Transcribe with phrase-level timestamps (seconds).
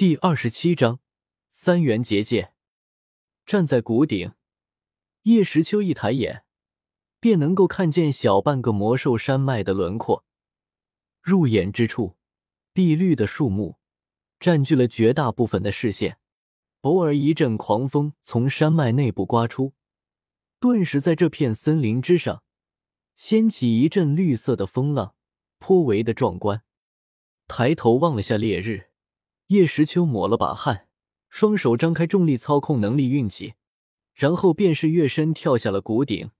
[0.00, 1.00] 第二十七章
[1.50, 2.54] 三元结界。
[3.44, 4.32] 站在谷顶，
[5.24, 6.42] 叶时秋一抬眼，
[7.20, 10.24] 便能够看见小半个魔兽山脉的轮廓。
[11.20, 12.16] 入眼之处，
[12.72, 13.76] 碧绿的树木
[14.38, 16.16] 占据了绝大部分的视线。
[16.80, 19.74] 偶尔一阵狂风从山脉内部刮出，
[20.58, 22.42] 顿时在这片森林之上
[23.14, 25.14] 掀起一阵绿色的风浪，
[25.58, 26.62] 颇为的壮观。
[27.46, 28.86] 抬头望了下烈日。
[29.50, 30.86] 叶时秋抹了把汗，
[31.28, 33.54] 双手张开，重力操控能力运起，
[34.14, 36.30] 然后便是跃身跳下了谷顶，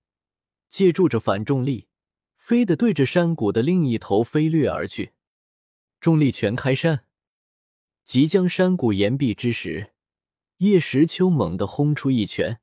[0.68, 1.88] 借助着反重力，
[2.36, 5.10] 飞的对着山谷的另一头飞掠而去。
[6.00, 7.04] 重力全开山，
[8.04, 9.92] 即将山谷岩壁之时，
[10.58, 12.60] 叶时秋猛地轰出一拳，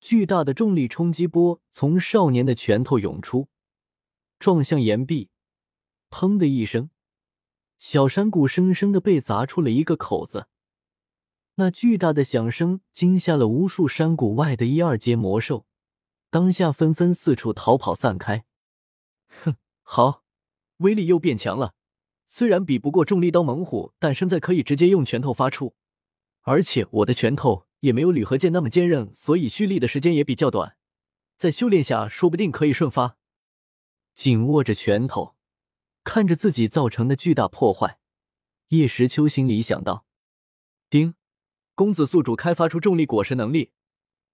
[0.00, 3.48] 巨大的重力冲击波从少年的拳头涌出，
[4.38, 5.28] 撞向岩壁，
[6.08, 6.88] 砰的一声。
[7.86, 10.46] 小山谷生生的被砸出了一个口子，
[11.56, 15.66] 那巨大的响声惊吓了无数山谷外的一二阶魔兽，
[16.30, 18.46] 当下纷纷四处逃跑散开。
[19.26, 20.22] 哼，好，
[20.78, 21.74] 威力又变强了。
[22.26, 25.74] 虽然比不过重力刀猛虎，但现在可以直接用拳头发出，
[26.40, 30.78] 而且我的拳头也没有铝合金那么坚韧，所以蓄力的时间也比较短。
[31.36, 33.18] 在修炼下，说不定可以瞬发。
[34.14, 35.33] 紧握着拳头。
[36.04, 37.98] 看着自己造成的巨大破坏，
[38.68, 40.04] 叶时秋心里想到
[40.90, 41.14] ：“丁，
[41.74, 43.72] 公子宿主开发出重力果实能力，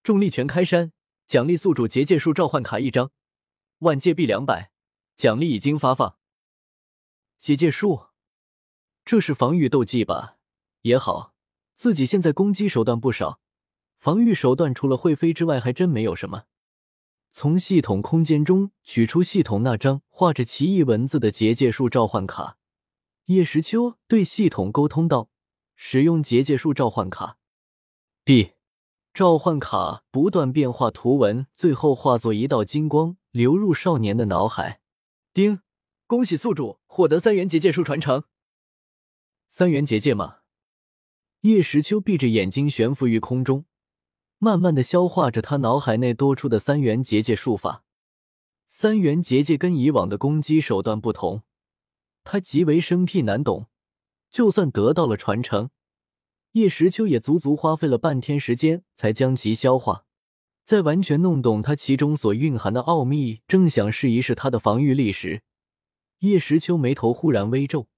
[0.02, 0.92] 重力全开山，
[1.28, 3.12] 奖励宿主结界术召唤卡一张，
[3.78, 4.72] 万界币两百，
[5.16, 6.18] 奖励已经发放。
[7.38, 8.08] 结界术，
[9.04, 10.36] 这是防御斗技吧？
[10.82, 11.34] 也好，
[11.74, 13.40] 自己现在攻击手段不少，
[13.98, 16.46] 防御手段除了会飞之外，还真没有什么。”
[17.32, 22.58] 从系统空间中取出系统那张画着奇异文字的结界术召唤卡，
[23.26, 25.30] 叶时秋对系统沟通道
[25.76, 27.38] ：“使用结界术召唤卡。
[28.24, 28.54] B，
[29.14, 34.80] 召唤卡不断变化图文，最后化作一道金光流入少年的脑海。
[35.32, 35.60] 丁，
[36.08, 38.24] 恭喜宿主获得三元结界术传承。
[39.46, 40.38] 三元结界吗？
[41.42, 43.64] 叶时秋闭着眼睛悬浮于空中。
[44.42, 47.84] 慢慢的消化着他脑海内多出的三元结界术法。
[48.64, 51.42] 三元结界跟以往的攻击手段不同，
[52.24, 53.66] 它极为生僻难懂。
[54.30, 55.68] 就算得到了传承，
[56.52, 60.06] 叶时秋也足足花费了半天时间才将其消化。
[60.64, 65.42] 在完全弄懂它其中所蕴含的奥秘，正想试一试它的防御力时，
[66.20, 67.88] 叶时秋眉头忽然微皱，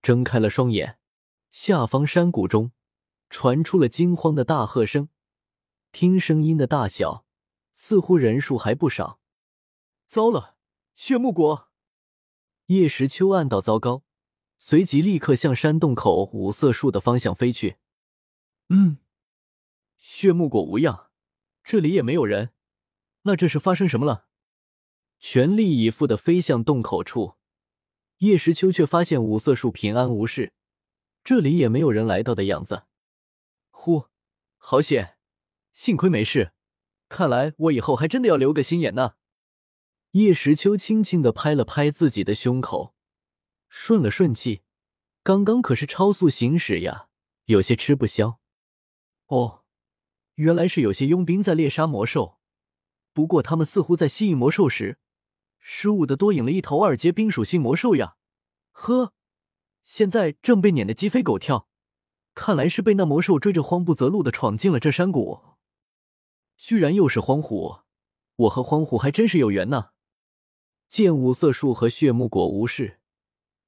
[0.00, 0.96] 睁开了双眼。
[1.50, 2.72] 下方山谷中
[3.28, 5.10] 传出了惊慌的大喝声。
[5.92, 7.24] 听声音的大小，
[7.72, 9.20] 似乎人数还不少。
[10.06, 10.56] 糟了，
[10.96, 11.68] 血木果！
[12.66, 14.04] 叶时秋暗道：“糟糕！”
[14.56, 17.78] 随即立刻向山洞口五色树的方向飞去。
[18.68, 18.98] 嗯，
[19.96, 21.10] 血木果无恙，
[21.64, 22.50] 这里也没有人，
[23.22, 24.26] 那这是发生什么了？
[25.18, 27.36] 全力以赴的飞向洞口处，
[28.18, 30.52] 叶时秋却发现五色树平安无事，
[31.24, 32.84] 这里也没有人来到的样子。
[33.70, 34.08] 呼，
[34.58, 35.16] 好险！
[35.80, 36.52] 幸亏没事，
[37.08, 39.14] 看来我以后还真的要留个心眼呢。
[40.10, 42.94] 叶时秋轻轻的拍了拍自己的胸口，
[43.66, 44.60] 顺了顺气。
[45.22, 47.08] 刚刚可是超速行驶呀，
[47.46, 48.40] 有些吃不消。
[49.28, 49.62] 哦，
[50.34, 52.38] 原来是有些佣兵在猎杀魔兽，
[53.14, 54.98] 不过他们似乎在吸引魔兽时，
[55.58, 58.16] 失误的多引了一头二阶冰属性魔兽呀。
[58.72, 59.14] 呵，
[59.82, 61.70] 现在正被撵得鸡飞狗跳，
[62.34, 65.49] 看来是被那魔兽追着慌不择路的闯进了这山谷。
[66.60, 67.78] 居然又是荒虎，
[68.36, 69.92] 我和荒虎还真是有缘呢。
[70.90, 73.00] 见五色树和血木果无事，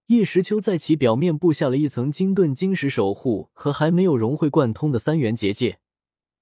[0.09, 5.81] 叶时秋在其表面布下了一层金盾晶石守护和还没有融会贯通的三元结界，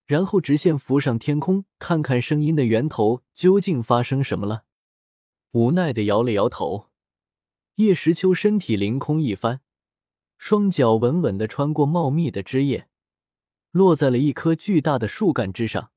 [0.07, 4.65] 然后直线浮上天空，看看声音的源头究竟发生什么了。
[5.53, 6.89] 无奈的摇了摇头，
[7.77, 9.61] 叶时秋身体凌空一翻，
[10.37, 12.89] 双脚稳稳的穿过茂密的枝叶，
[13.71, 15.93] 落在了一棵巨大的树干之上。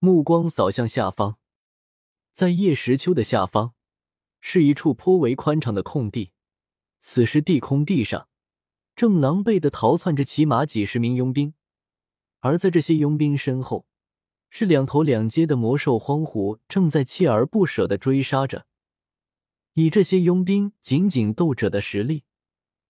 [0.00, 1.38] 目光扫向下方，
[2.32, 3.74] 在叶时秋的下方，
[4.40, 6.30] 是一处颇为宽敞的空地。
[7.00, 8.28] 此时地空地上，
[8.94, 11.54] 正狼狈的逃窜着起码几十名佣兵，
[12.38, 13.86] 而在这些佣兵身后，
[14.50, 18.66] 是两头两阶的魔兽荒虎，正在锲而不舍的追杀着。
[19.74, 22.22] 以这些佣兵仅仅斗者的实力，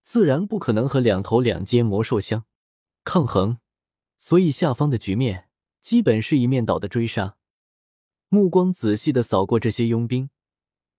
[0.03, 2.45] 自然不可能和两头两阶魔兽相
[3.03, 3.59] 抗衡，
[4.19, 5.48] 所以下方的局面。
[5.89, 7.39] 基本是一面倒的追杀，
[8.29, 10.29] 目光仔细的扫过这些佣兵，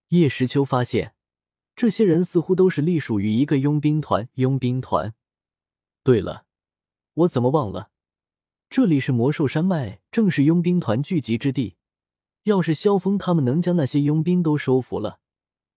[0.07, 1.13] 叶时秋发现，
[1.75, 4.27] 这些人似乎都是隶属于一个佣兵团。
[4.33, 5.13] 佣兵团，
[6.03, 6.47] 对了，
[7.13, 7.91] 我怎么忘了？
[8.67, 11.75] 这里是魔兽山脉，正是佣兵团聚集之地。
[12.45, 15.19] 要是萧峰他们能将那些佣兵都收服了，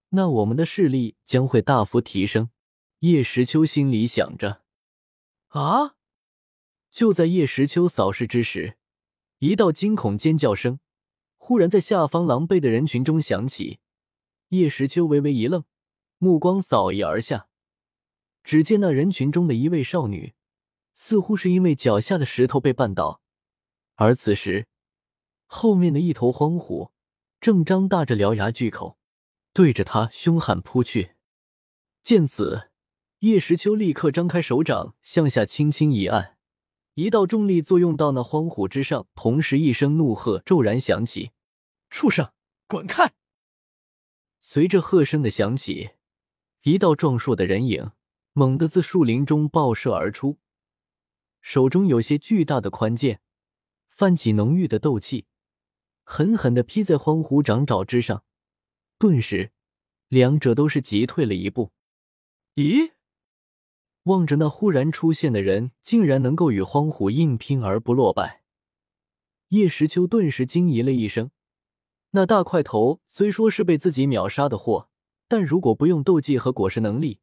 [0.08, 2.48] 那我们的势力将会大幅提升。
[3.00, 4.62] 叶时秋心里想着。
[5.48, 5.96] 啊！
[6.90, 8.78] 就在叶时秋扫视之时，
[9.42, 10.78] 一道惊恐尖叫声
[11.36, 13.80] 忽然在下方狼狈的人群中响起。
[14.50, 15.64] 叶时秋微微一愣，
[16.18, 17.48] 目光扫睨而下，
[18.44, 20.34] 只见那人群中的一位少女，
[20.94, 23.20] 似乎是因为脚下的石头被绊倒，
[23.96, 24.68] 而此时
[25.46, 26.92] 后面的一头荒虎
[27.40, 28.96] 正张大着獠牙巨口，
[29.52, 31.16] 对着他凶悍扑去。
[32.04, 32.70] 见此，
[33.18, 36.38] 叶时秋立刻张开手掌向下轻轻一按，
[36.94, 41.30] 一道重力作用到那荒虎之上，同时一声怒喝骤然响起
[41.88, 42.32] ：“畜生，
[42.66, 43.14] 滚开！”
[44.40, 45.92] 随着喝声的响起，
[46.64, 47.92] 一道壮硕的人影
[48.34, 50.38] 猛地自树林中爆射而出，
[51.40, 53.22] 手中有些巨大的宽剑，
[53.88, 55.24] 泛起浓郁的斗气，
[56.04, 58.24] 狠狠地劈在荒虎掌爪之上，
[58.98, 59.52] 顿时
[60.08, 61.72] 两者都是急退了一步。
[62.56, 62.92] 咦？
[64.04, 68.42] 望着那忽然出现的人，竟然能够与荒虎硬拼而不落败，
[69.48, 71.30] 叶时秋顿时惊疑了一声。
[72.10, 74.88] 那大块头虽说是被自己秒杀的货，
[75.28, 77.20] 但如果不用斗技和果实能力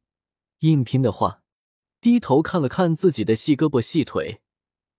[0.60, 1.42] 硬拼的话，
[2.00, 4.40] 低头看了看自己的细胳膊细腿，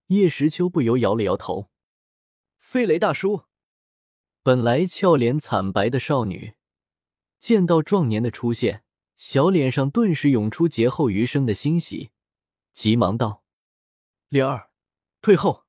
[0.07, 1.69] 叶时秋不由摇了摇头。
[2.60, 3.42] 飞雷大叔，
[4.44, 6.54] 本来俏脸惨白的少女，
[7.39, 8.84] 见到壮年的出现，
[9.24, 12.10] 小脸上顿时涌出劫后余生的欣喜，
[12.74, 13.44] 急忙道
[14.30, 14.72] ：“灵儿，
[15.22, 15.68] 退后！”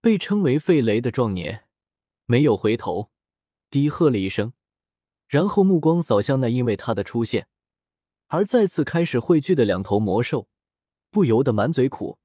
[0.00, 1.66] 被称为费雷的壮年。
[2.26, 3.10] 没有回头，
[3.68, 4.52] 低喝了一声，
[5.26, 7.48] 然后目光扫向那因为他的出现
[8.28, 10.48] 而再次开始汇聚的两头魔兽，
[11.10, 12.20] 不由得满嘴苦。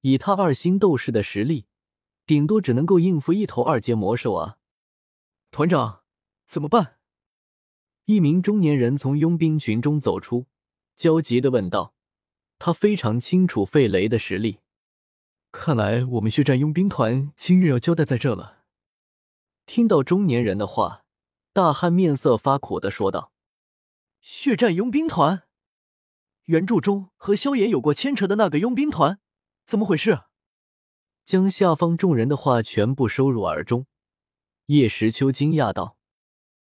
[0.00, 1.66] 以他二星斗士的实力，
[2.24, 4.56] 顶多只能够应付一头二阶魔兽啊！
[5.50, 6.02] 团长，
[6.46, 6.98] 怎么办？
[8.06, 10.46] 一名中年人从佣兵群中走出，
[10.94, 11.94] 焦急的问道。
[12.58, 14.60] 他非常清楚费雷的实力，
[15.50, 18.64] 看来我们血战佣兵团今日要交代在这了。
[19.66, 21.04] 听到中年人的话，
[21.52, 23.32] 大汉面色发苦的说道
[24.20, 25.44] ：“血战佣兵团，
[26.44, 29.18] 原著中和萧炎有过牵扯的那个佣兵团，
[29.66, 30.24] 怎么回事？”
[31.24, 33.86] 将下方众人的话全部收入耳中，
[34.66, 35.93] 叶时秋惊讶道。